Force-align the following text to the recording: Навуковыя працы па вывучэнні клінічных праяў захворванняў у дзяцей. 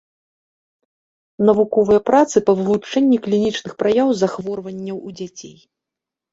Навуковыя 1.49 2.01
працы 2.09 2.35
па 2.49 2.57
вывучэнні 2.61 3.21
клінічных 3.29 3.73
праяў 3.85 4.07
захворванняў 4.25 4.97
у 5.07 5.17
дзяцей. 5.23 5.57